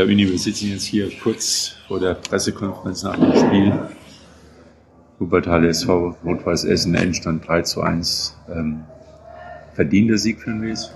Ja, 0.00 0.06
Uni, 0.06 0.26
wir 0.26 0.38
sitzen 0.38 0.70
jetzt 0.70 0.84
hier 0.84 1.10
kurz 1.22 1.74
vor 1.86 2.00
der 2.00 2.14
Pressekonferenz 2.14 3.02
nach 3.02 3.18
dem 3.18 3.36
Spiel. 3.36 3.70
Wuppertal 5.18 5.66
SV 5.66 6.16
Rot-Weiß 6.24 6.64
Essen, 6.64 6.94
Endstand 6.94 7.46
3 7.46 7.60
zu 7.60 7.82
1. 7.82 8.34
Ähm, 8.50 8.84
verdienter 9.74 10.16
Sieg 10.16 10.40
für 10.40 10.52
den 10.52 10.62
WSV. 10.62 10.94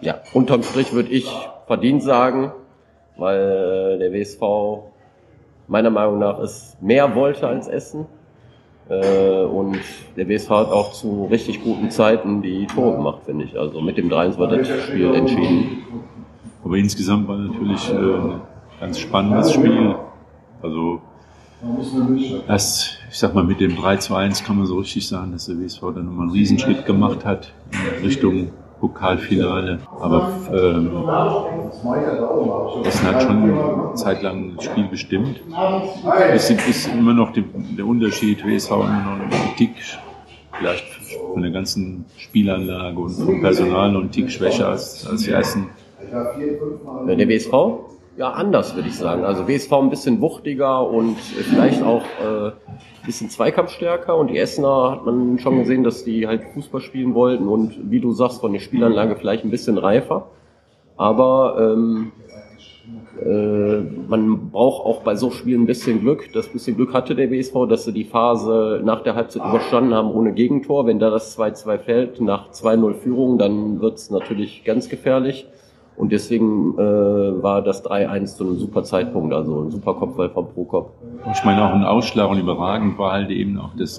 Ja, 0.00 0.22
unterm 0.32 0.64
Strich 0.64 0.92
würde 0.92 1.10
ich 1.10 1.30
verdient 1.68 2.02
sagen, 2.02 2.50
weil 3.16 3.38
äh, 3.38 3.98
der 4.00 4.12
WSV 4.12 4.90
meiner 5.68 5.90
Meinung 5.90 6.18
nach 6.18 6.40
es 6.40 6.76
mehr 6.80 7.14
wollte 7.14 7.46
als 7.46 7.68
Essen. 7.68 8.06
Äh, 8.88 9.42
und 9.44 9.78
der 10.16 10.28
WSV 10.28 10.50
hat 10.50 10.72
auch 10.72 10.94
zu 10.94 11.26
richtig 11.26 11.62
guten 11.62 11.92
Zeiten 11.92 12.42
die 12.42 12.66
Tore 12.66 12.96
gemacht, 12.96 13.20
finde 13.24 13.44
ich. 13.44 13.56
Also 13.56 13.80
mit 13.80 13.98
dem 13.98 14.08
3 14.08 14.36
war 14.36 14.48
das 14.48 14.66
Spiel 14.66 15.14
entschieden. 15.14 15.84
Aber 16.66 16.78
insgesamt 16.78 17.28
war 17.28 17.36
natürlich 17.36 17.92
äh, 17.92 17.94
ein 17.94 18.40
ganz 18.80 18.98
spannendes 18.98 19.52
Spiel. 19.52 19.94
Also 20.60 21.00
erst, 22.48 22.98
ich 23.08 23.16
sag 23.16 23.36
mal, 23.36 23.44
mit 23.44 23.60
dem 23.60 23.76
3 23.76 23.98
zu 23.98 24.16
1 24.16 24.42
kann 24.42 24.56
man 24.56 24.66
so 24.66 24.78
richtig 24.78 25.06
sagen, 25.06 25.30
dass 25.30 25.46
der 25.46 25.60
WSV 25.60 25.80
dann 25.94 26.06
nochmal 26.06 26.22
einen 26.22 26.32
Riesenschritt 26.32 26.84
gemacht 26.84 27.24
hat 27.24 27.52
in 27.70 28.04
Richtung 28.04 28.50
Pokalfinale. 28.80 29.78
Aber 30.00 30.32
ähm, 30.50 30.90
das 32.82 33.00
hat 33.04 33.22
schon 33.22 33.96
zeitlang 33.96 34.56
das 34.56 34.64
Spiel 34.64 34.88
bestimmt. 34.88 35.40
Es 36.32 36.50
ist 36.50 36.88
immer 36.88 37.14
noch 37.14 37.32
der 37.32 37.86
Unterschied, 37.86 38.44
WSV 38.44 38.72
immer 38.72 39.18
noch 39.20 39.24
ein 39.24 39.56
Tick, 39.56 39.70
vielleicht 40.50 40.84
von 41.32 41.42
der 41.42 41.52
ganzen 41.52 42.06
Spielanlage 42.16 42.98
und 42.98 43.10
vom 43.10 43.40
Personal 43.40 43.96
ein 43.96 44.10
Tick 44.10 44.32
schwächer 44.32 44.70
als, 44.70 45.06
als 45.06 45.22
die 45.22 45.30
ersten. 45.30 45.68
Der 47.06 47.28
WSV? 47.28 47.52
ja, 48.16 48.30
anders, 48.30 48.74
würde 48.74 48.88
ich 48.88 48.96
sagen. 48.96 49.24
Also 49.24 49.46
WSV 49.46 49.72
ein 49.74 49.90
bisschen 49.90 50.20
wuchtiger 50.20 50.88
und 50.88 51.18
vielleicht 51.18 51.82
auch 51.82 52.02
äh, 52.02 52.46
ein 52.48 52.52
bisschen 53.04 53.28
zweikampfstärker. 53.28 54.16
Und 54.16 54.28
die 54.28 54.38
Essener 54.38 54.92
hat 54.92 55.04
man 55.04 55.38
schon 55.38 55.58
gesehen, 55.58 55.84
dass 55.84 56.04
die 56.04 56.26
halt 56.26 56.42
Fußball 56.54 56.80
spielen 56.80 57.14
wollten 57.14 57.46
und 57.46 57.90
wie 57.90 58.00
du 58.00 58.12
sagst, 58.12 58.40
von 58.40 58.52
der 58.52 58.60
Spielanlage 58.60 59.16
vielleicht 59.16 59.44
ein 59.44 59.50
bisschen 59.50 59.76
reifer. 59.76 60.30
Aber 60.96 61.74
ähm, 61.74 62.12
äh, 63.22 63.80
man 64.08 64.50
braucht 64.50 64.86
auch 64.86 65.02
bei 65.02 65.14
so 65.14 65.30
Spielen 65.30 65.64
ein 65.64 65.66
bisschen 65.66 66.00
Glück. 66.00 66.32
Das 66.32 66.48
bisschen 66.48 66.76
Glück 66.76 66.94
hatte 66.94 67.14
der 67.14 67.30
WSV, 67.30 67.66
dass 67.68 67.84
sie 67.84 67.92
die 67.92 68.04
Phase 68.04 68.80
nach 68.82 69.02
der 69.02 69.14
Halbzeit 69.14 69.44
überstanden 69.44 69.92
haben 69.92 70.10
ohne 70.10 70.32
Gegentor. 70.32 70.86
Wenn 70.86 70.98
da 70.98 71.10
das 71.10 71.38
2-2 71.38 71.78
fällt 71.78 72.20
nach 72.22 72.50
2-0 72.50 72.94
Führung, 72.94 73.36
dann 73.36 73.82
wird's 73.82 74.08
natürlich 74.08 74.64
ganz 74.64 74.88
gefährlich. 74.88 75.46
Und 75.96 76.12
deswegen 76.12 76.74
äh, 76.74 77.42
war 77.42 77.62
das 77.62 77.84
3-1 77.84 78.36
zu 78.36 78.44
einem 78.44 78.58
super 78.58 78.84
Zeitpunkt, 78.84 79.32
also 79.32 79.62
ein 79.62 79.70
super 79.70 79.94
Kopfball 79.94 80.28
vom 80.28 80.52
Prokop. 80.52 80.92
Ich 81.32 81.42
meine 81.44 81.64
auch 81.64 81.74
ein 81.74 81.84
Ausschlag 81.84 82.30
und 82.30 82.38
überragend 82.38 82.98
war 82.98 83.12
halt 83.12 83.30
eben 83.30 83.58
auch 83.58 83.70
das, 83.78 83.96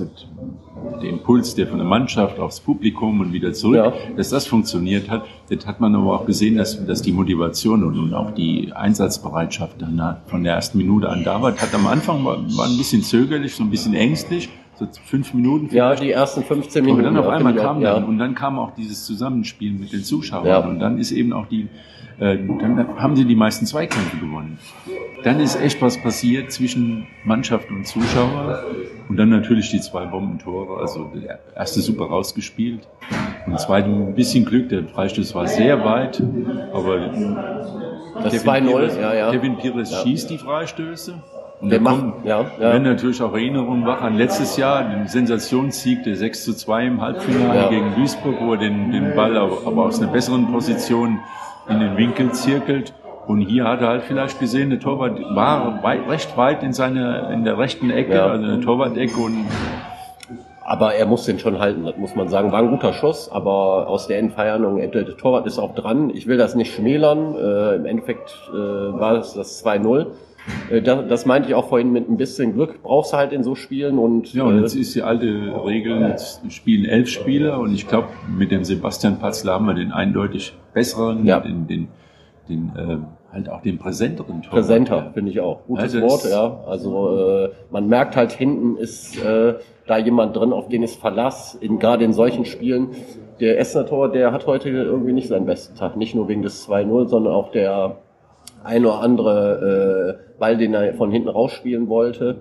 der 1.02 1.10
Impuls, 1.10 1.56
der 1.56 1.68
von 1.68 1.80
der 1.80 1.88
Mannschaft 1.88 2.40
aufs 2.40 2.60
Publikum 2.60 3.20
und 3.20 3.34
wieder 3.34 3.52
zurück, 3.54 3.78
ja. 3.78 3.94
dass 4.16 4.30
das 4.30 4.46
funktioniert 4.46 5.10
hat. 5.10 5.24
Das 5.50 5.66
hat 5.66 5.80
man 5.80 5.96
aber 5.96 6.14
auch 6.14 6.26
gesehen, 6.28 6.58
dass, 6.58 6.86
dass 6.86 7.02
die 7.02 7.12
Motivation 7.12 7.84
und, 7.84 7.98
und 7.98 8.14
auch 8.14 8.32
die 8.32 8.72
Einsatzbereitschaft 8.74 9.82
dann 9.82 10.18
von 10.28 10.44
der 10.44 10.54
ersten 10.54 10.78
Minute 10.78 11.10
an 11.10 11.24
da 11.24 11.42
war. 11.42 11.54
Hat 11.54 11.74
am 11.74 11.88
Anfang 11.88 12.24
war, 12.24 12.38
war 12.38 12.68
ein 12.68 12.78
bisschen 12.78 13.02
zögerlich, 13.02 13.56
so 13.56 13.64
ein 13.64 13.72
bisschen 13.72 13.96
ängstlich 13.96 14.50
so 14.78 14.88
fünf 15.06 15.34
Minuten. 15.34 15.74
Ja, 15.74 15.96
die 15.96 16.12
ersten 16.12 16.44
15 16.44 16.84
Minuten. 16.84 17.06
Und 17.06 17.14
dann 17.16 17.24
auf 17.24 17.30
einmal 17.30 17.56
kam 17.56 17.82
ja. 17.82 17.94
dann, 17.94 18.06
und 18.06 18.18
dann 18.18 18.36
kam 18.36 18.60
auch 18.60 18.72
dieses 18.76 19.06
Zusammenspiel 19.06 19.74
mit 19.74 19.92
den 19.92 20.04
Zuschauern. 20.04 20.46
Ja. 20.46 20.60
Und 20.60 20.80
dann 20.80 20.98
ist 20.98 21.12
eben 21.12 21.34
auch 21.34 21.48
die, 21.48 21.68
äh, 22.20 22.38
dann 22.38 22.98
haben 22.98 23.16
sie 23.16 23.26
die 23.26 23.36
meisten 23.36 23.66
Zweikämpfe 23.66 24.18
gewonnen. 24.18 24.60
Dann 25.24 25.40
ist 25.40 25.60
echt 25.60 25.82
was 25.82 26.02
passiert 26.02 26.52
zwischen 26.52 27.08
Mannschaft 27.26 27.70
und 27.70 27.86
Zuschauer. 27.86 28.64
Und 29.10 29.18
dann 29.18 29.30
natürlich 29.30 29.72
die 29.72 29.82
zwei 29.82 30.06
Bombentore. 30.06 30.80
Also 30.80 31.12
der 31.14 31.40
erste 31.56 31.82
super 31.82 32.06
rausgespielt. 32.06 32.88
Und 33.46 33.60
zweite 33.60 33.90
ein 33.90 34.16
bisschen 34.16 34.46
Glück. 34.46 34.70
Der 34.70 34.84
Freistoß 34.84 35.34
war 35.34 35.48
sehr 35.48 35.84
weit. 35.84 36.22
Aber 36.74 37.00
das 38.24 38.46
2-0, 38.46 39.00
ja, 39.00 39.14
ja. 39.14 39.32
Kevin 39.32 39.58
Pires 39.58 39.92
ja. 39.92 40.02
schießt 40.02 40.30
die 40.30 40.38
Freistöße. 40.38 41.16
Und 41.60 41.72
der 41.72 41.82
macht, 41.82 42.04
ja, 42.24 42.42
ja. 42.60 42.74
Wenn 42.74 42.84
natürlich 42.84 43.22
auch 43.22 43.34
Erinnerungen 43.34 43.86
wach 43.86 44.02
an 44.02 44.16
letztes 44.16 44.58
Jahr, 44.58 44.84
den 44.84 45.08
Sensationssieg 45.08 46.04
der 46.04 46.16
6 46.16 46.46
zu 46.46 46.54
2 46.54 46.86
im 46.86 47.02
Halbfinale 47.02 47.62
ja. 47.62 47.70
gegen 47.70 47.96
Duisburg, 47.96 48.36
wo 48.40 48.54
er 48.54 48.60
den, 48.60 48.92
den 48.92 49.16
Ball 49.16 49.36
aber, 49.36 49.86
aus 49.86 50.00
einer 50.00 50.12
besseren 50.12 50.52
Position 50.52 51.20
in 51.68 51.80
den 51.80 51.98
Winkel 51.98 52.32
zirkelt. 52.32 52.94
Und 53.26 53.42
hier 53.42 53.66
hat 53.66 53.82
er 53.82 53.88
halt 53.88 54.04
vielleicht 54.04 54.40
gesehen, 54.40 54.70
der 54.70 54.80
Torwart 54.80 55.20
war 55.36 55.84
weit, 55.84 56.08
recht 56.08 56.38
weit 56.38 56.62
in 56.62 56.74
seiner, 56.74 57.32
in 57.32 57.44
der 57.44 57.58
rechten 57.58 57.90
Ecke, 57.90 58.14
ja. 58.14 58.28
also 58.28 58.44
in 58.44 58.50
der 58.52 58.62
Torwart-Ecke 58.62 59.20
und 59.20 59.46
aber 60.64 60.96
er 60.96 61.06
muss 61.06 61.24
den 61.24 61.40
schon 61.40 61.60
halten, 61.60 61.86
das 61.86 61.96
muss 61.96 62.14
man 62.14 62.28
sagen. 62.28 62.52
War 62.52 62.60
ein 62.60 62.70
guter 62.70 62.92
Schuss, 62.92 63.32
aber 63.32 63.88
aus 63.88 64.08
der 64.08 64.20
Entfernung, 64.20 64.80
der 64.92 65.16
Torwart 65.16 65.48
ist 65.48 65.60
auch 65.60 65.74
dran. 65.74 66.10
Ich 66.10 66.28
will 66.28 66.36
das 66.36 66.56
nicht 66.56 66.76
schmälern. 66.76 67.36
Äh, 67.36 67.76
Im 67.76 67.86
Endeffekt 67.86 68.36
äh, 68.50 68.54
war 68.54 69.14
es 69.14 69.34
das 69.34 69.64
2-0. 69.66 70.08
Äh, 70.70 70.82
das, 70.82 71.08
das 71.08 71.26
meinte 71.26 71.50
ich 71.50 71.56
auch 71.56 71.70
vorhin 71.70 71.92
mit 71.92 72.10
ein 72.10 72.18
bisschen 72.18 72.54
Glück 72.54 72.82
brauchst 72.84 73.14
du 73.14 73.18
halt 73.18 73.34
in 73.34 73.44
so 73.44 73.56
Spielen 73.56 73.98
und 73.98 74.34
ja 74.34 74.44
und 74.44 74.62
jetzt 74.62 74.76
ist 74.76 74.96
die 74.96 75.02
alte 75.02 75.28
Regel 75.66 76.02
jetzt 76.02 76.42
spielen 76.52 76.86
elf 76.86 77.10
Spieler 77.10 77.60
und 77.60 77.74
ich 77.74 77.88
glaube 77.88 78.08
mit 78.38 78.52
dem 78.52 78.64
Sebastian 78.64 79.20
Patzler 79.20 79.54
haben 79.54 79.66
wir 79.66 79.74
den 79.74 79.92
eindeutig 79.92 80.54
besseren 80.74 81.26
ja. 81.26 81.40
den 81.40 81.68
den, 81.68 81.88
den 82.50 82.72
äh, 82.76 82.98
halt 83.32 83.50
auch 83.50 83.62
den 83.62 83.78
präsenteren 83.78 84.42
Tor. 84.42 84.52
Präsenter 84.52 85.12
finde 85.14 85.32
ich 85.32 85.40
auch 85.40 85.66
gutes 85.66 85.96
also 85.96 86.02
Wort 86.02 86.30
ja 86.30 86.60
also 86.66 87.18
äh, 87.18 87.50
man 87.72 87.88
merkt 87.88 88.16
halt 88.16 88.32
hinten 88.32 88.78
ist 88.78 89.22
äh, 89.24 89.56
da 89.86 89.98
jemand 89.98 90.36
drin 90.36 90.54
auf 90.54 90.68
den 90.70 90.84
ist 90.84 91.00
Verlass 91.00 91.56
in 91.56 91.80
gerade 91.80 92.04
in 92.04 92.14
solchen 92.14 92.46
Spielen 92.46 92.90
der 93.40 93.60
Essener 93.60 93.86
Tor 93.86 94.12
der 94.12 94.32
hat 94.32 94.48
heute 94.48 94.70
irgendwie 94.70 95.14
nicht 95.14 95.28
seinen 95.28 95.46
besten 95.46 95.78
Tag 95.78 95.98
nicht 95.98 96.16
nur 96.16 96.28
wegen 96.28 96.42
des 96.42 96.68
2-0 96.68 97.08
sondern 97.08 97.34
auch 97.34 97.52
der 97.52 97.98
ein 98.64 98.86
oder 98.86 99.02
andere 99.02 100.20
äh, 100.22 100.27
Ball, 100.40 100.58
den 100.58 100.74
er 100.74 100.94
von 100.94 101.12
hinten 101.12 101.30
rausspielen 101.30 101.90
wollte. 101.90 102.40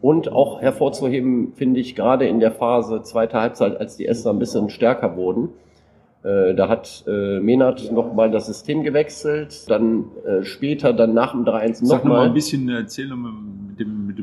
Und 0.00 0.30
auch 0.30 0.60
hervorzuheben, 0.60 1.52
finde 1.54 1.80
ich, 1.80 1.96
gerade 1.96 2.26
in 2.26 2.38
der 2.38 2.52
Phase 2.52 3.02
zweiter 3.02 3.40
Halbzeit, 3.40 3.80
als 3.80 3.96
die 3.96 4.06
Esser 4.06 4.30
ein 4.30 4.38
bisschen 4.38 4.68
stärker 4.68 5.16
wurden, 5.16 5.48
äh, 6.22 6.54
da 6.54 6.68
hat 6.68 7.04
äh, 7.06 7.40
Menard 7.40 7.92
nochmal 7.92 8.30
das 8.30 8.46
System 8.46 8.82
gewechselt, 8.82 9.70
dann 9.70 10.06
äh, 10.26 10.42
später, 10.42 10.92
dann 10.92 11.14
nach 11.14 11.32
dem 11.32 11.44
3-1 11.44 11.46
nochmal. 11.46 11.72
Sag 11.86 12.04
noch 12.04 12.10
mal 12.10 12.26
ein 12.26 12.34
bisschen 12.34 12.68
Erzählung 12.68 13.22
mit 13.22 13.32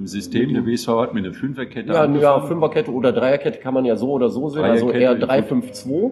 dem 0.04 0.08
System. 0.08 0.54
Der 0.54 0.66
WSV 0.66 0.88
hat 0.90 1.14
mit 1.14 1.26
einer 1.26 1.34
Fünferkette 1.34 1.92
Ja, 1.92 2.06
ja 2.06 2.42
Fünferkette 2.42 2.92
oder 2.92 3.12
Dreierkette 3.12 3.60
kann 3.60 3.74
man 3.74 3.86
ja 3.86 3.96
so 3.96 4.12
oder 4.12 4.30
so 4.30 4.50
sehen. 4.50 4.64
Also 4.64 4.92
eher 4.92 5.18
3-5-2. 5.18 6.12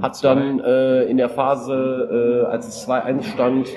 Hat 0.00 0.24
dann 0.24 0.60
äh, 0.60 1.04
in 1.04 1.16
der 1.16 1.28
Phase, 1.28 2.44
äh, 2.44 2.50
als 2.50 2.68
es 2.68 2.88
2-1 2.88 3.22
stand, 3.24 3.68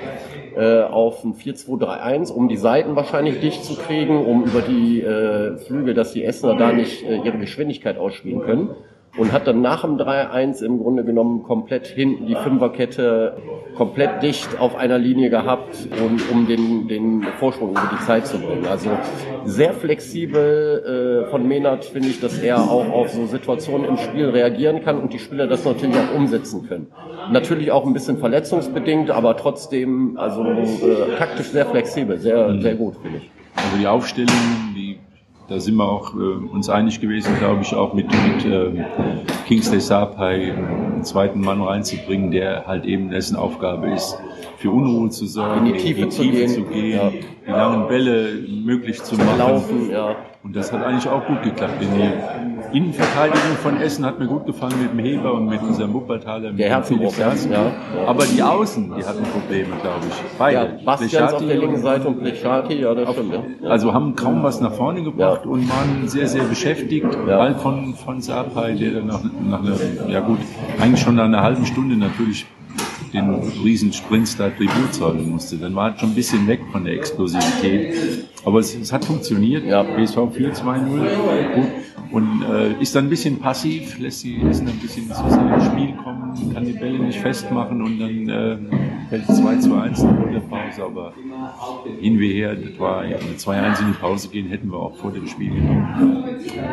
äh, 0.55 0.81
auf 0.81 1.23
ein 1.23 1.33
4-2-3-1, 1.33 2.31
um 2.31 2.47
die 2.47 2.57
Seiten 2.57 2.95
wahrscheinlich 2.95 3.39
dicht 3.39 3.63
zu 3.63 3.75
kriegen, 3.75 4.25
um 4.25 4.43
über 4.43 4.61
die 4.61 5.01
äh, 5.01 5.57
Flügel, 5.57 5.93
dass 5.93 6.13
die 6.13 6.23
Essener 6.23 6.55
da 6.55 6.71
nicht 6.71 7.03
äh, 7.03 7.17
ihre 7.17 7.37
Geschwindigkeit 7.37 7.97
ausspielen 7.97 8.41
können 8.41 8.69
und 9.17 9.31
hat 9.31 9.47
dann 9.47 9.61
nach 9.61 9.81
dem 9.81 9.97
3-1 9.97 10.63
im 10.63 10.79
Grunde 10.79 11.03
genommen 11.03 11.43
komplett 11.43 11.87
hinten 11.87 12.27
die 12.27 12.35
Fünferkette 12.35 13.37
komplett 13.75 14.23
dicht 14.23 14.59
auf 14.59 14.75
einer 14.75 14.97
Linie 14.97 15.29
gehabt, 15.29 15.87
und, 16.03 16.31
um 16.31 16.47
den, 16.47 16.87
den 16.87 17.23
Vorsprung 17.39 17.71
über 17.71 17.89
die 17.91 18.03
Zeit 18.05 18.25
zu 18.25 18.39
bringen. 18.39 18.65
Also 18.65 18.89
sehr 19.43 19.73
flexibel 19.73 21.25
äh, 21.25 21.29
von 21.29 21.47
Menard 21.47 21.85
finde 21.85 22.07
ich, 22.07 22.19
dass 22.19 22.39
er 22.39 22.59
auch 22.59 22.89
auf 22.89 23.09
so 23.09 23.25
Situationen 23.25 23.87
im 23.87 23.97
Spiel 23.97 24.29
reagieren 24.29 24.83
kann 24.83 24.99
und 24.99 25.13
die 25.13 25.19
Spieler 25.19 25.47
das 25.47 25.65
natürlich 25.65 25.95
auch 25.95 26.15
umsetzen 26.15 26.67
können. 26.67 26.87
Natürlich 27.31 27.71
auch 27.71 27.85
ein 27.85 27.93
bisschen 27.93 28.17
verletzungsbedingt, 28.17 29.11
aber 29.11 29.37
trotzdem 29.37 30.17
also 30.17 30.43
äh, 30.43 31.17
taktisch 31.17 31.47
sehr 31.47 31.65
flexibel, 31.65 32.17
sehr, 32.17 32.59
sehr 32.61 32.75
gut 32.75 32.95
finde 33.01 33.19
ich. 33.19 33.29
Also 33.55 33.77
die 33.77 33.87
Aufstellung, 33.87 34.35
die 34.75 34.99
da 35.47 35.59
sind 35.59 35.75
wir 35.75 35.87
auch 35.87 36.13
äh, 36.15 36.17
uns 36.17 36.69
einig 36.69 36.99
gewesen, 36.99 37.37
glaube 37.37 37.61
ich, 37.61 37.73
auch 37.73 37.93
mit, 37.93 38.07
mit 38.07 38.45
äh, 38.45 38.83
Kingsley 39.47 39.79
Sapai 39.79 40.53
einen 40.53 41.03
zweiten 41.03 41.41
Mann 41.41 41.61
reinzubringen, 41.61 42.31
der 42.31 42.65
halt 42.65 42.85
eben 42.85 43.09
dessen 43.09 43.35
Aufgabe 43.35 43.91
ist, 43.91 44.17
für 44.65 44.71
Unruhe 44.71 45.09
zu 45.09 45.27
sorgen, 45.27 45.67
in 45.67 45.73
die 45.73 45.79
Tiefe, 45.79 46.01
in 46.01 46.09
die 46.09 46.15
Tiefe 46.15 46.25
zu 46.25 46.31
gehen, 46.31 46.49
zu 46.49 46.63
gehen 46.63 46.97
ja. 46.97 47.11
die 47.47 47.51
langen 47.51 47.87
Bälle 47.87 48.29
möglich 48.63 49.01
zu 49.03 49.15
machen. 49.15 49.37
Laufen, 49.37 49.91
ja. 49.91 50.15
Und 50.41 50.55
das 50.55 50.71
hat 50.71 50.83
eigentlich 50.83 51.07
auch 51.07 51.25
gut 51.25 51.43
geklappt. 51.43 51.73
Die 51.81 52.75
Innenverteidigung 52.77 53.57
von 53.61 53.77
Essen 53.77 54.05
hat 54.05 54.19
mir 54.19 54.27
gut 54.27 54.45
gefallen 54.45 54.73
mit 54.81 54.91
dem 54.91 54.99
Heber 54.99 55.33
und 55.33 55.47
mit 55.47 55.61
unserem 55.61 55.93
Wuppertaler. 55.93 56.51
Der 56.51 56.69
Herzenbruch, 56.69 57.15
ja. 57.17 57.33
ja. 57.51 57.71
Aber 58.07 58.25
die 58.25 58.41
Außen, 58.41 58.93
die 58.97 59.03
hatten 59.03 59.23
Probleme, 59.23 59.75
glaube 59.81 60.05
ich. 60.07 60.37
Beide. 60.37 60.57
Ja, 60.57 60.83
Bastians 60.83 61.33
auf 61.33 61.45
der 61.45 61.57
linken 61.57 61.81
Seite 61.81 62.07
und 62.07 62.19
Plechati, 62.21 62.81
ja, 62.81 62.93
das 62.93 63.11
stimmt. 63.11 63.33
Ja. 63.33 63.69
Also 63.69 63.93
haben 63.93 64.15
kaum 64.15 64.41
was 64.41 64.61
nach 64.61 64.73
vorne 64.73 65.03
gebracht 65.03 65.41
ja. 65.45 65.49
und 65.49 65.69
waren 65.69 66.07
sehr, 66.07 66.27
sehr 66.27 66.43
beschäftigt. 66.43 67.07
Ja. 67.27 67.37
Ball 67.37 67.55
von, 67.55 67.93
von 67.93 68.21
Sapai, 68.21 68.73
der 68.73 68.91
dann 68.91 69.07
nach, 69.07 69.21
nach 69.47 69.61
einer, 69.61 69.75
ja 70.07 70.19
gut, 70.21 70.39
eigentlich 70.79 71.01
schon 71.01 71.15
nach 71.15 71.25
einer 71.25 71.41
halben 71.41 71.65
Stunde 71.65 71.95
natürlich 71.95 72.45
den 73.13 73.29
Riesensprints 73.63 74.37
da 74.37 74.49
Tribut 74.49 74.93
zahlen 74.93 75.29
musste. 75.29 75.57
Dann 75.57 75.75
war 75.75 75.93
es 75.93 75.99
schon 75.99 76.09
ein 76.09 76.15
bisschen 76.15 76.47
weg 76.47 76.61
von 76.71 76.83
der 76.83 76.93
Explosivität. 76.93 78.25
Aber 78.43 78.59
es, 78.59 78.75
es 78.75 78.91
hat 78.91 79.05
funktioniert. 79.05 79.65
Ja. 79.65 79.83
BSV 79.83 80.17
4-2-0. 80.17 81.55
Gut 81.55 81.71
und 82.11 82.43
äh, 82.43 82.81
ist 82.81 82.95
dann 82.95 83.05
ein 83.05 83.09
bisschen 83.09 83.39
passiv, 83.39 83.97
lässt 83.99 84.23
die 84.23 84.41
Essen 84.41 84.67
ein 84.67 84.77
bisschen 84.77 85.07
zu 85.07 85.29
seinem 85.29 85.61
Spiel 85.61 85.93
kommen, 86.01 86.53
kann 86.53 86.65
die 86.65 86.73
Bälle 86.73 86.99
nicht 86.99 87.19
festmachen 87.19 87.81
und 87.81 87.99
dann 87.99 88.29
äh, 88.29 88.57
fällt 89.09 89.25
2 89.27 89.55
zu 89.57 89.73
1 89.75 90.03
in 90.03 90.33
der 90.33 90.39
Pause, 90.41 90.83
aber 90.83 91.13
hin 91.99 92.19
wie 92.19 92.33
her, 92.33 92.55
das 92.55 92.79
war 92.79 93.01
eine 93.01 93.17
2-1 93.17 93.81
in 93.81 93.87
die 93.87 93.99
Pause 93.99 94.29
gehen, 94.29 94.47
hätten 94.47 94.71
wir 94.71 94.79
auch 94.79 94.95
vor 94.95 95.11
dem 95.11 95.27
Spiel 95.27 95.53
genommen. 95.53 96.23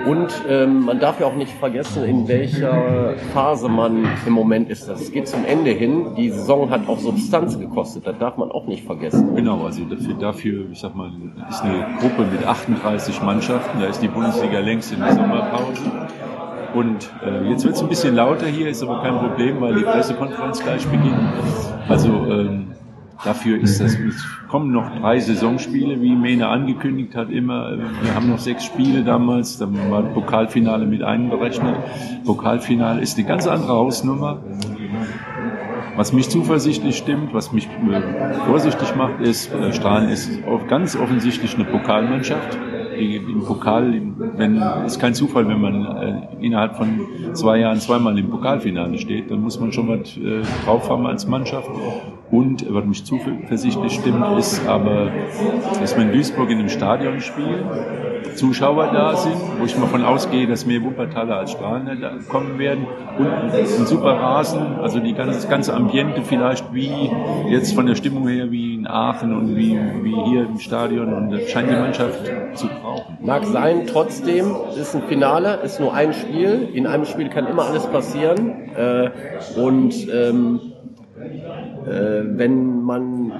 Und 0.06 0.28
ähm, 0.48 0.84
man 0.84 0.98
darf 0.98 1.20
ja 1.20 1.26
auch 1.26 1.34
nicht 1.34 1.52
vergessen, 1.52 2.04
in 2.04 2.28
welcher 2.28 3.14
Phase 3.32 3.68
man 3.68 4.06
im 4.26 4.32
Moment 4.32 4.70
ist. 4.70 4.88
Das 4.88 5.10
geht 5.12 5.28
zum 5.28 5.44
Ende 5.44 5.70
hin. 5.70 6.14
Die 6.16 6.30
Saison 6.30 6.70
hat 6.70 6.88
auch 6.88 6.98
Substanz 6.98 7.58
gekostet, 7.58 8.06
das 8.06 8.18
darf 8.18 8.36
man 8.36 8.50
auch 8.50 8.66
nicht 8.66 8.84
vergessen. 8.84 9.34
Genau, 9.34 9.64
also 9.64 9.84
dafür, 9.84 10.14
dafür 10.14 10.70
ich 10.70 10.80
sag 10.80 10.94
mal, 10.94 11.10
ist 11.48 11.62
eine 11.62 11.86
Gruppe 12.00 12.26
mit 12.30 12.46
38 12.46 13.22
Mannschaften, 13.22 13.80
da 13.80 13.86
ist 13.86 14.00
die 14.02 14.08
Bundesliga 14.08 14.60
längst 14.60 14.92
in 14.92 15.00
der 15.00 15.12
Sommerpause. 15.12 15.82
Und 16.74 17.10
äh, 17.24 17.48
jetzt 17.50 17.64
wird 17.64 17.74
es 17.74 17.82
ein 17.82 17.88
bisschen 17.88 18.14
lauter 18.14 18.46
hier, 18.46 18.68
ist 18.68 18.82
aber 18.82 19.02
kein 19.02 19.18
Problem, 19.18 19.60
weil 19.60 19.74
die 19.74 19.82
Pressekonferenz 19.82 20.62
gleich 20.62 20.86
beginnt. 20.86 21.32
Also 21.88 22.08
ähm, 22.08 22.72
dafür 23.24 23.60
ist 23.60 23.80
das. 23.80 23.94
Es 23.94 24.24
kommen 24.48 24.72
noch 24.72 24.90
drei 25.00 25.18
Saisonspiele, 25.18 26.00
wie 26.00 26.14
Mene 26.14 26.48
angekündigt 26.48 27.14
hat 27.14 27.30
immer. 27.30 27.76
Wir 28.02 28.14
haben 28.14 28.28
noch 28.28 28.38
sechs 28.38 28.64
Spiele 28.64 29.04
damals, 29.04 29.58
dann 29.58 29.90
war 29.90 30.02
Pokalfinale 30.02 30.86
mit 30.86 31.02
einberechnet. 31.02 31.76
Pokalfinale 32.24 33.00
ist 33.00 33.18
eine 33.18 33.26
ganz 33.26 33.46
andere 33.46 33.72
Hausnummer. 33.72 34.38
Was 35.96 36.14
mich 36.14 36.30
zuversichtlich 36.30 36.96
stimmt, 36.96 37.34
was 37.34 37.52
mich 37.52 37.66
äh, 37.66 38.34
vorsichtig 38.46 38.96
macht, 38.96 39.20
ist, 39.20 39.52
äh, 39.52 39.74
Strahlen 39.74 40.08
ist 40.08 40.30
ganz 40.66 40.96
offensichtlich 40.96 41.54
eine 41.54 41.64
Pokalmannschaft 41.64 42.56
im 42.96 43.44
Pokal, 43.44 44.00
wenn 44.36 44.62
ist 44.86 44.98
kein 44.98 45.14
Zufall, 45.14 45.48
wenn 45.48 45.60
man 45.60 45.84
äh, 45.84 46.44
innerhalb 46.44 46.76
von 46.76 47.06
zwei 47.32 47.58
Jahren 47.58 47.80
zweimal 47.80 48.18
im 48.18 48.30
Pokalfinale 48.30 48.98
steht, 48.98 49.30
dann 49.30 49.40
muss 49.40 49.58
man 49.60 49.72
schon 49.72 49.88
was 49.88 50.16
äh, 50.16 50.42
drauf 50.64 50.88
haben 50.90 51.06
als 51.06 51.26
Mannschaft. 51.26 51.68
Und 52.30 52.64
was 52.72 52.84
mich 52.86 53.04
zuversichtlich 53.04 53.92
stimmt, 53.92 54.38
ist 54.38 54.66
aber, 54.66 55.10
dass 55.80 55.96
wir 55.96 56.04
in 56.04 56.12
Duisburg 56.12 56.50
in 56.50 56.60
einem 56.60 56.68
Stadion 56.70 57.20
spielen, 57.20 57.64
Zuschauer 58.34 58.90
da 58.92 59.16
sind, 59.16 59.36
wo 59.58 59.64
ich 59.64 59.76
mal 59.76 59.86
von 59.86 60.04
ausgehe, 60.04 60.46
dass 60.46 60.66
mehr 60.66 60.82
Wuppertaler 60.82 61.36
als 61.36 61.52
Strahlen 61.52 62.00
da 62.00 62.12
kommen 62.28 62.58
werden. 62.58 62.86
Und 63.18 63.26
ein 63.26 63.86
super 63.86 64.14
Rasen, 64.14 64.78
also 64.80 65.00
die 65.00 65.14
ganze, 65.14 65.34
das 65.34 65.48
ganze 65.48 65.74
Ambiente 65.74 66.22
vielleicht 66.22 66.72
wie 66.72 67.10
jetzt 67.48 67.74
von 67.74 67.86
der 67.86 67.94
Stimmung 67.94 68.28
her 68.28 68.50
wie 68.50 68.74
in 68.74 68.86
Aachen 68.86 69.34
und 69.34 69.56
wie, 69.56 69.78
wie 70.02 70.14
hier 70.30 70.46
im 70.46 70.58
Stadion. 70.58 71.12
Und 71.12 71.30
das 71.30 71.50
scheint 71.50 71.70
die 71.70 71.74
Mannschaft 71.74 72.20
zu 72.54 72.68
brauchen. 72.68 73.18
Mag 73.20 73.44
sein, 73.44 73.86
trotzdem 73.86 74.54
ist 74.76 74.94
ein 74.94 75.02
Finale, 75.02 75.60
ist 75.64 75.80
nur 75.80 75.94
ein 75.94 76.12
Spiel, 76.12 76.68
in 76.72 76.86
einem 76.86 77.04
Spiel 77.04 77.28
kann 77.28 77.46
immer 77.46 77.66
alles 77.66 77.86
passieren. 77.86 78.70
Äh, 78.76 79.10
und 79.58 79.94
ähm, 80.12 80.60
äh, 81.86 82.22
wenn 82.38 82.82
man 82.82 83.32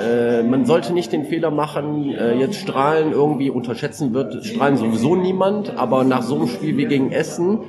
äh, 0.00 0.42
man 0.42 0.64
sollte 0.64 0.92
nicht 0.92 1.12
den 1.12 1.24
Fehler 1.24 1.50
machen, 1.50 2.10
äh, 2.10 2.34
jetzt 2.34 2.56
Strahlen 2.56 3.12
irgendwie 3.12 3.50
unterschätzen 3.50 4.14
wird, 4.14 4.44
Strahlen 4.44 4.76
sowieso 4.76 5.16
niemand, 5.16 5.76
aber 5.76 6.04
nach 6.04 6.22
so 6.22 6.36
einem 6.36 6.48
Spiel 6.48 6.76
wie 6.76 6.86
gegen 6.86 7.12
Essen, 7.12 7.60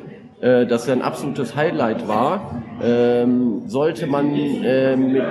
äh, 0.41 0.65
das 0.65 0.87
ja 0.87 0.93
ein 0.93 1.01
absolutes 1.01 1.55
Highlight 1.55 2.07
war, 2.07 2.61
ähm, 2.81 3.63
sollte 3.67 4.07
man 4.07 4.33
äh, 4.33 4.95
mit 4.95 5.23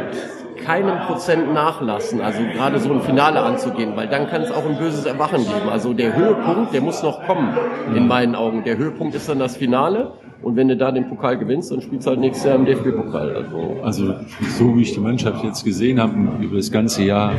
keinem 0.65 0.99
Prozent 1.07 1.53
nachlassen, 1.53 2.21
also 2.21 2.41
gerade 2.55 2.79
so 2.79 2.93
ein 2.93 3.03
Finale 3.03 3.41
anzugehen, 3.41 3.97
weil 3.97 4.09
dann 4.09 4.29
kann 4.29 4.43
es 4.43 4.51
auch 4.51 4.65
ein 4.65 4.79
böses 4.79 5.05
Erwachen 5.05 5.45
geben. 5.45 5.69
Also 5.71 5.93
der 5.93 6.17
Höhepunkt, 6.17 6.73
der 6.73 6.81
muss 6.81 7.03
noch 7.03 7.27
kommen, 7.27 7.55
in 7.95 8.07
meinen 8.09 8.35
Augen. 8.35 8.65
Der 8.65 8.79
Höhepunkt 8.79 9.15
ist 9.15 9.29
dann 9.29 9.39
das 9.39 9.57
Finale 9.57 10.13
und 10.45 10.57
wenn 10.57 10.69
du 10.69 10.77
da 10.77 10.93
den 10.93 11.09
Pokal 11.09 11.39
gewinnst, 11.39 11.71
dann 11.71 11.81
spielst 11.81 12.07
du 12.07 12.11
halt 12.11 12.21
nächstes 12.21 12.47
Jahr 12.47 12.57
im 12.57 12.67
DFB-Pokal. 12.67 13.35
Also, 13.35 13.77
also 13.83 14.15
so 14.59 14.77
wie 14.77 14.83
ich 14.83 14.93
die 14.93 15.01
Mannschaft 15.01 15.43
jetzt 15.43 15.65
gesehen 15.65 16.01
habe 16.01 16.15
über 16.41 16.57
das 16.57 16.71
ganze 16.71 17.03
Jahr, 17.03 17.33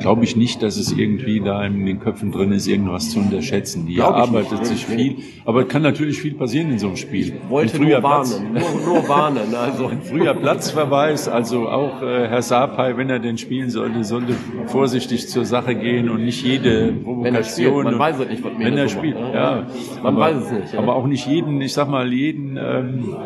glaube 0.00 0.24
ich 0.24 0.36
nicht, 0.36 0.62
dass 0.62 0.76
es 0.76 0.92
irgendwie 0.92 1.40
da 1.40 1.64
in 1.64 1.84
den 1.84 2.00
Köpfen 2.00 2.30
drin 2.30 2.52
ist, 2.52 2.68
irgendwas 2.68 3.10
zu 3.10 3.18
unterschätzen. 3.18 3.86
Die 3.86 4.00
arbeitet 4.00 4.60
nicht. 4.60 4.66
sich 4.66 4.86
viel, 4.86 5.16
aber 5.44 5.62
es 5.62 5.68
kann 5.68 5.82
natürlich 5.82 6.20
viel 6.20 6.34
passieren 6.34 6.70
in 6.70 6.78
so 6.78 6.88
einem 6.88 6.96
Spiel. 6.96 7.28
Ich 7.28 7.50
wollte 7.50 7.80
nur 7.80 8.02
warnen, 8.02 8.52
nur, 8.52 8.94
nur, 8.94 9.08
warnen. 9.08 9.54
Also 9.54 9.86
ein 9.88 10.02
früher 10.02 10.34
Platzverweis, 10.34 11.28
also 11.28 11.68
auch 11.68 12.02
äh, 12.02 12.28
Herr 12.28 12.42
Sapai, 12.42 12.96
wenn 12.96 13.10
er 13.10 13.18
denn 13.18 13.38
spielen 13.38 13.70
sollte, 13.70 14.04
sollte 14.04 14.34
vorsichtig 14.66 15.28
zur 15.28 15.44
Sache 15.44 15.74
gehen 15.74 16.08
und 16.08 16.24
nicht 16.24 16.44
jede 16.44 16.92
Provokation. 16.92 17.24
Wenn 17.24 17.34
er 17.34 17.44
spielt, 17.44 17.84
man 17.84 17.98
weiß 17.98 18.18
es 18.20 18.28
nicht, 18.28 18.44
was 18.44 18.52
Wenn 18.58 18.78
er 18.78 18.88
spielt, 18.88 19.20
macht, 19.20 19.34
ja. 19.34 19.66
Man 20.02 20.14
aber, 20.14 20.20
weiß 20.20 20.36
es 20.36 20.52
nicht. 20.52 20.72
Ja. 20.74 20.78
Aber 20.78 20.96
auch 20.96 21.06
nicht 21.06 21.26
jeden, 21.26 21.60
ich 21.60 21.72
sag 21.72 21.88
mal, 21.88 22.12
jeden 22.12 22.43
jeden 22.44 22.58
ähm, 22.60 23.16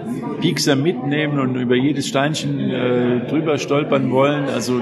Piekser 0.40 0.76
mitnehmen 0.76 1.38
und 1.38 1.56
über 1.56 1.74
jedes 1.74 2.06
Steinchen 2.06 2.58
äh, 2.70 3.20
drüber 3.28 3.58
stolpern 3.58 4.10
wollen. 4.10 4.44
Also, 4.48 4.80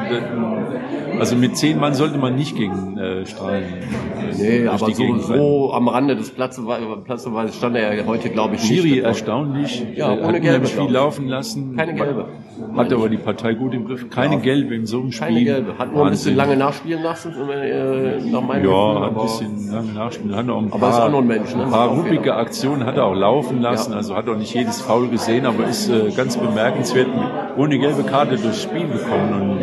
also 1.19 1.37
mit 1.37 1.57
zehn 1.57 1.79
Mann 1.79 1.95
sollte 1.95 2.19
man 2.19 2.37
nicht 2.37 2.57
gegen 2.57 2.99
äh, 2.99 3.27
Strahlen. 3.27 3.65
Äh, 3.65 4.63
nee, 4.63 4.67
aber 4.67 4.91
so, 4.93 5.19
so 5.19 5.73
am 5.73 5.89
Rande 5.89 6.17
des 6.17 6.31
Platzes, 6.31 6.65
Platzes 7.05 7.57
stand 7.57 7.77
er 7.77 7.95
ja 7.95 8.07
heute, 8.07 8.31
glaube 8.31 8.57
ich, 8.57 8.63
Schiri 8.63 8.91
nicht. 8.91 9.05
erstaunlich. 9.05 9.85
Ja, 9.95 10.13
ohne 10.13 10.41
Gelbe. 10.41 10.67
viel 10.67 10.91
laufen 10.91 11.29
lassen. 11.29 11.77
Keine 11.77 11.95
Gelbe. 11.95 12.27
Hat 12.75 12.93
aber 12.93 13.09
die 13.09 13.19
Partei 13.19 13.55
gut 13.55 13.75
im 13.75 13.87
Griff. 13.87 14.09
Keine 14.11 14.37
ja. 14.37 14.41
Gelbe 14.41 14.75
in 14.75 14.87
so 14.87 15.01
einem 15.01 15.13
Spiel. 15.13 15.27
Keine 15.27 15.45
Gelbe. 15.45 15.79
Hat 15.79 15.93
nur 15.93 16.05
ein 16.05 16.11
bisschen 16.11 16.37
lange 16.37 16.57
nachspielen 16.57 17.03
lassen, 17.03 17.33
äh, 17.51 18.19
nach 18.31 18.41
meinem 18.43 18.65
Ja, 18.65 18.93
Gefühl, 18.93 19.01
hat 19.03 19.11
ein 19.11 19.23
bisschen 19.23 19.73
lange 19.73 19.93
nachspielen. 19.93 20.37
Hat 20.37 20.49
auch 20.49 20.59
ein 20.59 20.73
aber 20.73 20.79
paar, 20.79 20.91
ist 20.91 21.01
auch 21.01 21.11
noch 21.11 21.19
ein 21.21 21.27
Mensch, 21.27 21.55
ne? 21.55 21.65
ein 21.65 21.71
paar 21.71 21.89
ruppige 21.89 22.35
Aktionen 22.35 22.87
hat 22.87 22.97
er 22.97 23.05
auch 23.05 23.15
laufen 23.15 23.61
lassen. 23.61 23.93
Ja. 23.93 23.99
Also 23.99 24.16
hat 24.17 24.29
auch 24.31 24.37
nicht 24.37 24.55
jedes 24.55 24.81
Foul 24.81 25.09
gesehen, 25.09 25.45
aber 25.45 25.69
ist 25.69 25.91
äh, 25.91 26.11
ganz 26.17 26.39
bemerkenswert 26.39 27.09
ohne 27.59 27.79
gelbe 27.79 28.03
Karte 28.03 28.37
durchs 28.39 28.63
Spiel 28.63 28.89
gekommen. 28.89 29.59
Und 29.59 29.61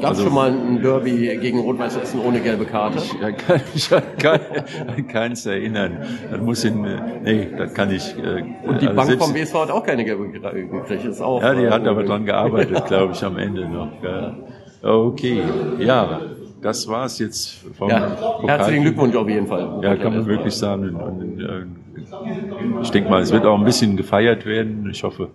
Gab 0.00 0.12
es 0.12 0.18
also, 0.18 0.24
schon 0.24 0.34
mal 0.34 0.50
ein 0.50 0.80
Derby 0.80 1.36
gegen 1.38 1.58
Rot-Weiß 1.60 1.96
Essen 1.96 2.20
ohne 2.20 2.40
gelbe 2.40 2.64
Karte? 2.64 2.98
Ich 2.98 3.20
äh, 3.20 3.32
kann 3.32 3.60
mich 3.74 3.92
an, 3.92 4.02
kein, 4.18 5.08
keins 5.08 5.44
erinnern. 5.44 5.98
Das 6.30 6.40
muss 6.40 6.64
in, 6.64 6.82
äh, 6.82 7.00
nee, 7.22 7.48
das 7.58 7.74
kann 7.74 7.90
ich. 7.90 8.16
Äh, 8.16 8.44
Und 8.64 8.80
die 8.80 8.88
also 8.88 8.94
Bank 8.94 9.22
vom 9.22 9.34
WSV 9.34 9.54
hat 9.54 9.70
auch 9.70 9.84
keine 9.84 10.02
gelbe 10.02 10.28
gekriegt, 10.28 11.04
ist 11.04 11.20
auch. 11.20 11.42
Ja, 11.42 11.52
die 11.52 11.64
äh, 11.64 11.70
hat 11.70 11.86
aber 11.86 12.04
dran 12.04 12.24
gearbeitet, 12.24 12.86
glaube 12.86 13.12
ich, 13.12 13.22
am 13.22 13.36
Ende 13.36 13.68
noch. 13.68 13.90
Ja. 14.02 14.34
Okay, 14.82 15.42
ja. 15.78 16.20
Das 16.62 16.88
war's 16.88 17.18
jetzt 17.18 17.64
vom 17.76 17.90
ja, 17.90 18.16
Herzlichen 18.46 18.82
Glückwunsch 18.82 19.14
auf 19.14 19.28
jeden 19.28 19.46
Fall. 19.46 19.78
Ja, 19.82 19.94
kann 19.94 20.14
man 20.14 20.26
wirklich 20.26 20.54
sagen. 20.54 20.88
Und, 20.88 20.96
und, 20.96 21.42
und, 21.42 21.76
ich 22.82 22.90
denke 22.90 23.10
mal, 23.10 23.22
es 23.22 23.32
wird 23.32 23.44
auch 23.44 23.58
ein 23.58 23.64
bisschen 23.64 23.96
gefeiert 23.96 24.46
werden. 24.46 24.88
Ich 24.90 25.02
hoffe, 25.02 25.30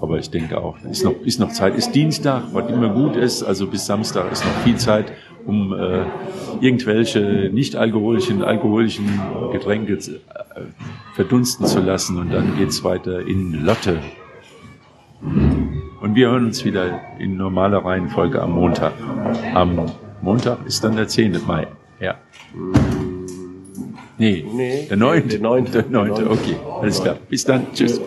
aber 0.00 0.18
ich 0.18 0.30
denke 0.30 0.58
auch, 0.60 0.76
ist 0.90 1.04
noch, 1.04 1.14
ist 1.24 1.40
noch 1.40 1.50
Zeit. 1.52 1.76
Ist 1.76 1.94
Dienstag, 1.94 2.44
was 2.52 2.70
immer 2.70 2.88
gut 2.90 3.16
ist. 3.16 3.42
Also 3.42 3.66
bis 3.66 3.86
Samstag 3.86 4.30
ist 4.32 4.44
noch 4.44 4.52
viel 4.64 4.76
Zeit, 4.76 5.12
um 5.46 5.72
äh, 5.72 6.04
irgendwelche 6.60 7.50
nicht 7.52 7.76
alkoholischen, 7.76 8.42
Getränke 9.52 9.94
äh, 9.94 9.98
verdunsten 11.14 11.66
zu 11.66 11.80
lassen. 11.80 12.18
Und 12.18 12.32
dann 12.32 12.56
geht's 12.56 12.84
weiter 12.84 13.20
in 13.26 13.64
Lotte. 13.64 13.98
Und 16.00 16.14
wir 16.14 16.28
hören 16.28 16.46
uns 16.46 16.64
wieder 16.64 17.00
in 17.18 17.36
normaler 17.36 17.84
Reihenfolge 17.84 18.42
am 18.42 18.52
Montag. 18.52 18.92
Am 19.54 19.90
Montag 20.20 20.58
ist 20.66 20.84
dann 20.84 20.96
der 20.96 21.08
10. 21.08 21.40
Mai. 21.46 21.66
Ja. 21.98 22.16
Nee, 24.16 24.44
nee 24.54 24.86
der 24.88 24.96
9. 24.96 25.28
Der 25.28 25.40
9. 25.40 25.72
Der 25.72 25.84
9. 25.88 26.28
Okay, 26.28 26.54
alles 26.80 27.02
klar. 27.02 27.16
Bis 27.28 27.44
dann. 27.44 27.66
Tschüss. 27.74 28.00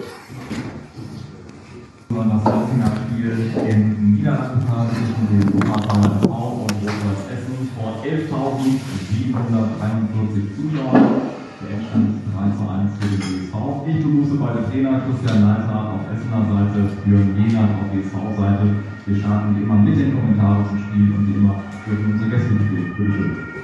In 3.68 4.16
Niederlanden 4.16 4.64
zwischen 4.96 5.28
dem 5.28 5.44
Wuppertaler 5.54 6.16
SV 6.22 6.32
und 6.64 6.72
Rot-Weiß 6.72 7.24
Essen 7.36 7.68
vor 7.76 7.92
11.743 8.06 10.56
Zuschauern. 10.56 11.28
Der 11.60 11.70
Endstand 11.76 12.08
ist 12.16 12.32
3 12.32 12.56
zu 12.56 12.64
1 12.72 12.96
für 12.96 13.12
den 13.12 13.20
BSV. 13.20 13.84
Ich 13.88 14.00
begrüße 14.00 14.36
beide 14.40 14.64
Trainer 14.72 15.04
Christian 15.04 15.44
Leitner 15.44 15.92
auf 15.92 16.08
Essener 16.08 16.48
Seite, 16.48 16.96
Jürgen 17.06 17.36
Jener 17.36 17.68
auf 17.68 17.92
BSV-Seite. 17.92 18.80
Wir 19.06 19.16
starten 19.20 19.52
wie 19.58 19.64
immer 19.64 19.76
mit 19.76 20.00
den 20.00 20.16
Kommentaren 20.16 20.64
zum 20.70 20.80
Spiel 20.80 21.12
und 21.12 21.28
wie 21.28 21.36
immer 21.36 21.56
dürfen 21.86 22.14
unsere 22.14 22.30
Gäste 22.30 22.54
spielen. 22.56 22.94
Bitte 22.96 23.12
schön. 23.12 23.57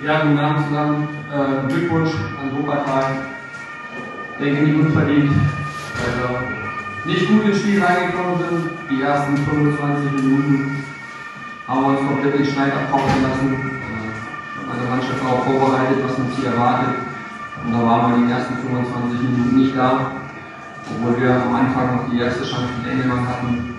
Ja, 0.00 0.20
guten 0.20 0.38
Abend 0.38 0.68
zusammen. 0.68 1.08
Äh, 1.26 1.66
Glückwunsch 1.66 2.12
an 2.40 2.56
Wuppertal. 2.56 3.16
Denke 4.38 4.62
nicht 4.62 4.78
unverdient. 4.78 5.32
Also, 5.98 6.38
nicht 7.04 7.26
gut 7.26 7.44
ins 7.46 7.58
Spiel 7.58 7.82
reingekommen 7.82 8.38
sind, 8.38 8.70
die 8.88 9.02
ersten 9.02 9.36
25 9.38 10.12
Minuten 10.12 10.84
haben 11.66 11.82
wir 11.82 11.88
uns 11.88 12.08
komplett 12.08 12.38
den 12.38 12.46
Schneid 12.46 12.72
abkaufen 12.74 13.22
lassen. 13.22 13.54
Äh, 13.54 14.66
meine 14.68 14.88
Mannschaft 14.88 15.20
auch 15.24 15.44
vorbereitet, 15.44 15.98
was 16.04 16.16
uns 16.16 16.36
hier 16.36 16.50
erwartet. 16.52 16.94
Und 17.64 17.72
da 17.72 17.84
waren 17.84 18.12
wir 18.12 18.26
die 18.26 18.32
ersten 18.32 18.56
25 18.56 19.20
Minuten 19.20 19.56
nicht 19.56 19.76
da, 19.76 20.12
obwohl 20.90 21.20
wir 21.20 21.34
am 21.34 21.56
Anfang 21.56 21.96
noch 21.96 22.08
die 22.08 22.20
erste 22.20 22.44
Chance 22.44 22.68
mit 22.80 22.92
Engelmann 22.92 23.26
hatten. 23.26 23.74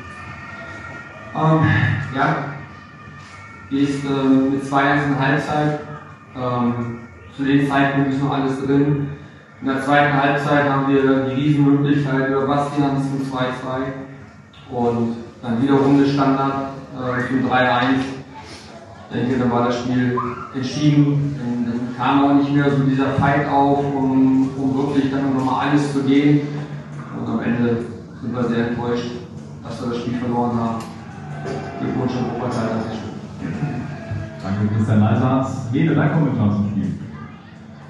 Ähm, 1.34 1.70
ja, 2.14 2.36
ist 3.70 4.04
äh, 4.04 4.28
mit 4.28 4.64
2-1 4.66 5.06
in 5.06 5.18
Halbzeit. 5.18 5.89
Ähm, 6.40 7.00
zu 7.36 7.44
dem 7.44 7.70
Zeitpunkt 7.70 8.14
ist 8.14 8.24
noch 8.24 8.34
alles 8.34 8.66
drin. 8.66 9.10
In 9.62 9.68
der 9.68 9.82
zweiten 9.84 10.14
Halbzeit 10.14 10.70
haben 10.70 10.88
wir 10.94 11.26
die 11.26 11.34
Riesenmöglichkeit 11.34 12.30
über 12.30 12.48
Bastian 12.48 13.02
zum 13.02 13.28
2-2 13.30 13.44
und 14.72 15.18
dann 15.42 15.62
wiederum 15.62 15.96
eine 15.96 16.08
Standard 16.08 16.70
äh, 16.96 17.28
zum 17.28 17.50
3-1. 17.50 17.82
Ich 19.12 19.18
denke, 19.18 19.40
dann 19.40 19.52
war 19.52 19.66
das 19.66 19.80
Spiel 19.80 20.18
entschieden. 20.56 21.36
Dann, 21.38 21.66
dann, 21.66 21.80
kam 21.98 22.24
auch 22.24 22.34
nicht 22.36 22.54
mehr 22.54 22.72
so 22.72 22.84
dieser 22.84 23.12
Fight 23.16 23.46
auf, 23.50 23.80
um, 23.80 24.50
um 24.58 24.78
wirklich 24.78 25.12
dann 25.12 25.34
nochmal 25.34 25.68
alles 25.68 25.92
zu 25.92 26.02
gehen. 26.04 26.48
Und 27.20 27.28
am 27.28 27.42
Ende 27.42 27.84
sind 28.22 28.34
wir 28.34 28.44
sehr 28.46 28.70
enttäuscht, 28.70 29.12
dass 29.64 29.82
wir 29.82 29.90
das 29.90 29.98
Spiel 29.98 30.18
verloren 30.18 30.58
haben. 30.58 30.78
Glückwunsch 31.82 32.14
an 32.14 32.38
Oberteil 32.38 32.70
an 32.70 32.84
sich. 32.90 33.79
Danke, 34.42 34.74
Christian 34.74 35.00
Neisatz. 35.02 35.68
Jede 35.74 35.96
dein 35.96 36.14
Kommentar 36.14 36.56
zum 36.56 36.70
Spiel. 36.72 36.94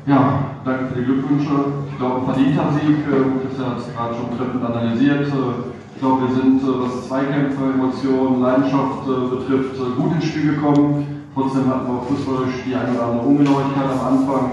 Ja, 0.07 0.57
danke 0.65 0.87
für 0.87 0.99
die 0.99 1.05
Glückwünsche. 1.05 1.53
Ich 1.91 1.97
glaube, 1.97 2.25
verdienter 2.25 2.73
Sieg. 2.73 3.05
Äh, 3.05 3.45
Christian 3.45 3.69
hat 3.69 3.77
es 3.77 3.93
gerade 3.93 4.15
schon 4.15 4.35
treffend 4.35 4.65
analysiert. 4.65 5.27
Äh, 5.27 5.69
ich 5.93 6.01
glaube, 6.01 6.25
wir 6.25 6.33
sind, 6.33 6.63
äh, 6.63 6.81
was 6.81 7.07
Zweikämpfe, 7.07 7.61
Emotionen, 7.69 8.41
Leidenschaft 8.41 9.05
betrifft, 9.05 9.77
gut 9.97 10.11
ins 10.15 10.25
Spiel 10.25 10.55
gekommen. 10.55 11.21
Trotzdem 11.35 11.69
hatten 11.69 11.85
wir 11.85 12.01
auch 12.01 12.07
fußballisch 12.09 12.65
die 12.65 12.73
eine 12.73 12.97
oder 12.97 13.05
andere 13.05 13.27
Ungenauigkeit 13.27 13.85
am 13.85 14.17
Anfang, 14.17 14.51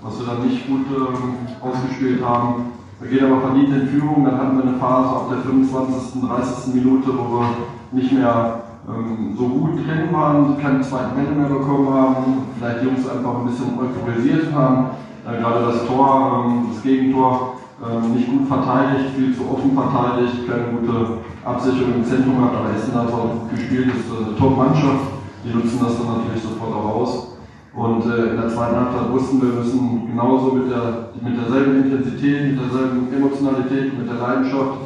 was 0.00 0.18
wir 0.18 0.26
dann 0.26 0.48
nicht 0.48 0.66
gut 0.66 0.86
ähm, 0.88 1.44
ausgespielt 1.60 2.24
haben. 2.24 2.72
Wir 3.00 3.10
gehen 3.10 3.26
aber 3.30 3.42
verdient 3.42 3.74
in 3.74 3.88
Führung. 3.88 4.24
Dann 4.24 4.38
hatten 4.38 4.56
wir 4.56 4.64
eine 4.64 4.78
Phase 4.78 5.10
auf 5.10 5.28
der 5.28 5.38
25., 5.44 6.22
30. 6.22 6.74
Minute, 6.74 7.10
wo 7.12 7.40
wir 7.40 7.48
nicht 7.92 8.12
mehr 8.12 8.63
ähm, 8.88 9.34
so 9.36 9.48
gut 9.48 9.76
drin 9.76 10.12
waren, 10.12 10.58
keine 10.60 10.80
zweiten 10.82 11.16
Welle 11.16 11.34
mehr 11.34 11.48
bekommen 11.48 11.92
haben, 11.92 12.24
vielleicht 12.58 12.82
die 12.82 12.86
Jungs 12.86 13.08
einfach 13.08 13.38
ein 13.38 13.46
bisschen 13.46 13.78
euphorisiert 13.78 14.52
haben, 14.52 14.90
äh, 15.26 15.40
gerade 15.40 15.64
das 15.66 15.86
Tor, 15.86 16.44
ähm, 16.46 16.66
das 16.72 16.82
Gegentor 16.82 17.54
äh, 17.80 18.08
nicht 18.14 18.28
gut 18.30 18.46
verteidigt, 18.46 19.16
viel 19.16 19.34
zu 19.34 19.42
offen 19.50 19.72
verteidigt, 19.72 20.48
keine 20.48 20.76
gute 20.76 21.18
Absicherung 21.44 21.94
im 21.96 22.04
Zentrum 22.04 22.44
hat, 22.44 22.56
aber 22.56 22.76
Essen 22.76 22.94
hat 22.94 23.12
auch 23.12 23.48
gespielt, 23.50 23.88
ist 23.88 24.12
eine 24.12 24.36
Top-Mannschaft, 24.36 25.16
die 25.44 25.54
nutzen 25.54 25.80
das 25.80 25.98
dann 25.98 26.18
natürlich 26.18 26.42
sofort 26.42 26.72
auch 26.74 26.94
aus. 27.00 27.28
Und 27.74 28.06
äh, 28.06 28.30
in 28.30 28.36
der 28.36 28.48
zweiten 28.48 28.76
Halbzeit 28.76 29.10
wussten 29.10 29.42
wir, 29.42 29.48
müssen 29.48 30.06
genauso 30.06 30.52
mit, 30.52 30.70
der, 30.70 31.10
mit 31.20 31.36
derselben 31.36 31.84
Intensität, 31.84 32.52
mit 32.52 32.60
derselben 32.60 33.12
Emotionalität, 33.12 33.98
mit 33.98 34.08
der 34.08 34.20
Leidenschaft 34.20 34.78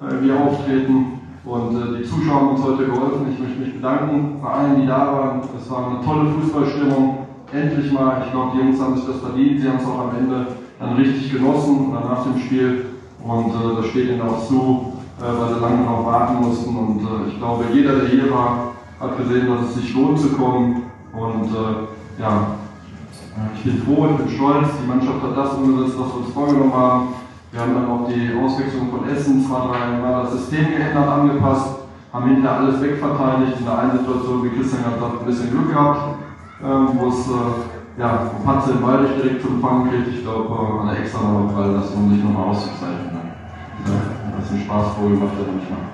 äh, 0.00 0.22
wir 0.22 0.36
auftreten 0.38 1.17
und 1.48 1.74
äh, 1.76 1.98
die 1.98 2.04
Zuschauer 2.04 2.40
haben 2.40 2.48
uns 2.48 2.62
heute 2.62 2.84
geholfen. 2.84 3.32
Ich 3.32 3.38
möchte 3.38 3.58
mich 3.58 3.74
bedanken 3.74 4.38
bei 4.42 4.50
allen, 4.50 4.82
die 4.82 4.86
da 4.86 4.98
waren. 5.06 5.40
Es 5.56 5.70
war 5.70 5.88
eine 5.88 6.04
tolle 6.04 6.30
Fußballstimmung. 6.30 7.26
Endlich 7.50 7.90
mal. 7.90 8.22
Ich 8.26 8.32
glaube, 8.32 8.52
die 8.54 8.58
Jungs 8.58 8.78
haben 8.78 8.96
sich 8.96 9.06
das 9.06 9.20
verdient. 9.20 9.60
Sie 9.60 9.68
haben 9.68 9.78
es 9.78 9.86
auch 9.86 10.10
am 10.10 10.16
Ende 10.18 10.46
dann 10.78 10.96
richtig 10.96 11.32
genossen 11.32 11.92
nach 11.92 12.22
dem 12.24 12.38
Spiel. 12.38 12.84
Und 13.24 13.48
äh, 13.48 13.76
das 13.76 13.86
steht 13.86 14.10
ihnen 14.10 14.20
auch 14.20 14.46
zu, 14.46 14.92
äh, 15.18 15.22
weil 15.24 15.54
sie 15.54 15.60
lange 15.60 15.84
noch 15.84 16.04
warten 16.04 16.46
mussten. 16.46 16.76
Und 16.76 17.00
äh, 17.00 17.30
ich 17.30 17.38
glaube, 17.38 17.64
jeder, 17.72 17.96
der 17.96 18.08
hier 18.08 18.30
war, 18.30 18.72
hat 19.00 19.16
gesehen, 19.16 19.48
dass 19.48 19.70
es 19.70 19.74
sich 19.76 19.94
lohnt 19.94 20.20
zu 20.20 20.28
kommen. 20.34 20.82
Und 21.14 21.46
äh, 21.46 22.20
ja, 22.20 22.58
ich 23.54 23.64
bin 23.64 23.82
froh, 23.84 24.06
ich 24.10 24.16
bin 24.18 24.36
stolz. 24.36 24.68
Die 24.82 24.86
Mannschaft 24.86 25.22
hat 25.22 25.34
das 25.34 25.54
umgesetzt, 25.54 25.96
was 25.98 26.08
wir 26.12 26.26
uns 26.26 26.34
vorgenommen 26.34 26.74
haben. 26.74 27.08
Wir 27.50 27.60
haben 27.60 27.74
dann 27.74 27.90
auch 27.90 28.06
die 28.06 28.28
Auswechslung 28.36 28.90
von 28.90 29.08
Essen 29.08 29.42
zwei, 29.42 29.68
drei 29.68 29.98
Mal 29.98 30.24
das 30.24 30.32
System 30.32 30.68
geändert, 30.68 31.08
angepasst, 31.08 31.78
haben 32.12 32.26
hinterher 32.28 32.60
alles 32.60 32.82
wegverteidigt. 32.82 33.60
In 33.60 33.64
der 33.64 33.78
einen 33.78 33.98
Situation, 33.98 34.44
wie 34.44 34.50
Christian 34.50 34.84
gesagt 34.84 35.00
hat, 35.00 35.20
ein 35.20 35.26
bisschen 35.26 35.50
Glück 35.50 35.70
gehabt, 35.70 36.18
ähm, 36.62 36.88
wo 36.94 37.08
es 37.08 37.26
äh, 37.26 38.00
ja, 38.00 38.30
Patze 38.44 38.74
Ball 38.74 39.02
nicht 39.02 39.16
direkt 39.16 39.40
zu 39.40 39.48
empfangen 39.48 39.88
kriegt. 39.88 40.08
Ich 40.08 40.22
glaube, 40.22 40.44
äh, 40.44 40.88
an 40.88 40.96
extra 40.96 41.22
noch 41.22 41.56
weil 41.56 41.72
das 41.72 41.90
um 41.90 42.10
sich 42.10 42.22
nochmal 42.22 42.48
auszuzeichnen. 42.48 43.16
Ja, 43.16 43.94
das 44.36 44.44
ist 44.44 44.52
ein 44.52 44.60
Spaßvogel, 44.60 45.16
macht 45.16 45.32
er 45.40 45.54
nicht 45.54 45.70
mal. 45.70 45.88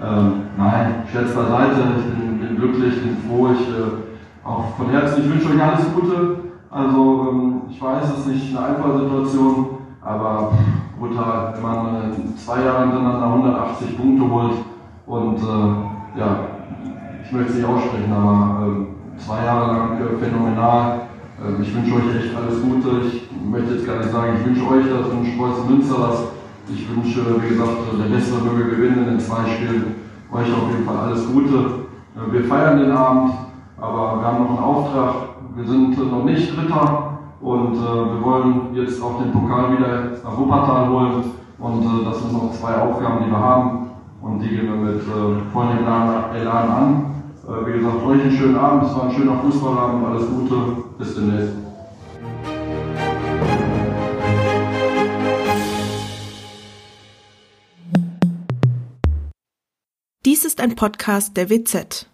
Ähm, 0.00 0.42
nein, 0.56 1.02
Scherz 1.10 1.34
beiseite, 1.34 1.80
ich 1.98 2.04
bin, 2.04 2.38
bin 2.38 2.56
glücklich, 2.56 3.02
bin 3.02 3.16
froh, 3.26 3.48
ich 3.52 3.68
äh, 3.68 4.46
auch 4.46 4.76
von 4.76 4.90
Herzen, 4.90 5.24
ich 5.24 5.30
wünsche 5.30 5.48
euch 5.50 5.62
alles 5.62 5.92
Gute. 5.92 6.38
Also 6.70 7.28
ähm, 7.30 7.62
ich 7.68 7.82
weiß, 7.82 8.04
es 8.04 8.18
ist 8.20 8.26
nicht 8.26 8.56
eine 8.56 8.66
einfache 8.66 8.98
Situation, 8.98 9.66
aber 10.02 10.52
brutal, 10.98 11.54
wenn 11.54 11.62
man 11.62 11.96
äh, 12.12 12.36
zwei 12.36 12.62
Jahre 12.62 12.82
hintereinander 12.82 13.26
180 13.26 13.96
Punkte 13.96 14.30
holt 14.30 14.54
und 15.06 15.38
äh, 15.38 16.18
ja, 16.18 16.38
ich 17.24 17.32
möchte 17.32 17.52
es 17.52 17.58
nicht 17.58 17.68
aussprechen, 17.68 18.12
aber 18.12 18.66
äh, 18.66 19.20
zwei 19.20 19.44
Jahre 19.44 19.72
lang 19.72 19.98
äh, 19.98 20.18
phänomenal. 20.18 21.00
Ähm, 21.42 21.62
ich 21.62 21.74
wünsche 21.74 21.94
euch 21.94 22.16
echt 22.16 22.36
alles 22.36 22.62
Gute. 22.62 23.06
Ich 23.06 23.28
möchte 23.44 23.74
jetzt 23.74 23.86
gar 23.86 23.98
nicht 23.98 24.10
sagen, 24.10 24.34
ich 24.38 24.46
wünsche 24.46 24.68
euch 24.68 24.84
das, 24.88 25.10
wünsche 25.10 25.36
Preußen 25.36 25.68
Münster 25.68 25.96
das. 25.98 26.22
Ich 26.68 26.88
wünsche, 26.88 27.20
wie 27.42 27.48
gesagt, 27.48 27.72
der 27.92 28.14
Bessere 28.14 28.42
möge 28.42 28.76
gewinnen 28.76 28.98
in 28.98 29.04
den 29.04 29.20
zwei 29.20 29.44
Spielen. 29.44 29.96
Euch 30.32 30.52
auf 30.52 30.70
jeden 30.70 30.84
Fall 30.84 30.96
alles 30.96 31.26
Gute. 31.30 31.54
Äh, 32.16 32.32
wir 32.32 32.44
feiern 32.44 32.78
den 32.78 32.92
Abend, 32.92 33.32
aber 33.80 34.20
wir 34.20 34.26
haben 34.26 34.44
noch 34.44 34.50
einen 34.50 34.58
Auftrag. 34.58 35.14
Wir 35.56 35.66
sind 35.66 36.10
noch 36.10 36.24
nicht 36.24 36.56
Dritter, 36.56 37.13
und 37.40 37.76
äh, 37.76 37.80
wir 37.80 38.22
wollen 38.24 38.74
jetzt 38.74 39.02
auch 39.02 39.22
den 39.22 39.32
Pokal 39.32 39.76
wieder 39.76 40.12
nach 40.22 40.38
Wuppertal 40.38 40.88
holen. 40.88 41.24
Und 41.58 41.82
äh, 41.82 42.04
das 42.04 42.18
sind 42.20 42.32
noch 42.32 42.52
zwei 42.52 42.76
Aufgaben, 42.76 43.24
die 43.24 43.30
wir 43.30 43.38
haben. 43.38 43.90
Und 44.22 44.40
die 44.40 44.48
gehen 44.48 44.66
wir 44.66 44.76
mit 44.76 45.02
äh, 45.02 45.52
vollem 45.52 45.78
Elan, 45.78 46.34
Elan 46.34 46.68
an. 46.70 47.14
Äh, 47.46 47.66
wie 47.66 47.78
gesagt, 47.78 48.04
euch 48.04 48.22
einen 48.22 48.32
schönen 48.32 48.56
Abend. 48.56 48.84
Es 48.84 48.96
war 48.96 49.04
ein 49.04 49.12
schöner 49.12 49.38
Fußballabend. 49.38 50.06
Alles 50.06 50.28
Gute. 50.28 50.54
Bis 50.98 51.14
demnächst. 51.14 51.52
Dies 60.24 60.44
ist 60.46 60.60
ein 60.60 60.74
Podcast 60.74 61.36
der 61.36 61.50
WZ. 61.50 62.08